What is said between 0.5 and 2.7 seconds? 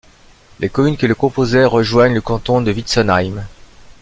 Les communes qui le composaient rejoignent le canton